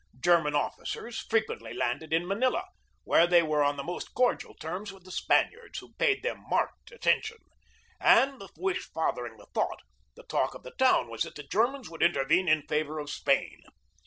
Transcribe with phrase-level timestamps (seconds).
[0.19, 2.65] German officers frequently landed in Manila,
[3.03, 6.43] where they were on the most cordial terms with the Span iards, who paid them
[6.49, 7.37] marked attention;
[7.99, 9.83] and, the wish fathering the thought,
[10.15, 13.61] the talk of the town was that the Germans would intervene in favor of Spain.